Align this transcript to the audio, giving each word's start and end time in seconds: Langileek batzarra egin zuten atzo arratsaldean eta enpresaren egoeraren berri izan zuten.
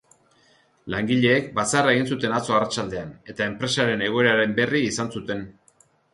Langileek 0.93 1.51
batzarra 1.59 1.93
egin 1.97 2.09
zuten 2.15 2.33
atzo 2.39 2.57
arratsaldean 2.57 3.13
eta 3.35 3.47
enpresaren 3.49 4.03
egoeraren 4.09 4.59
berri 4.63 4.85
izan 4.89 5.15
zuten. 5.19 5.47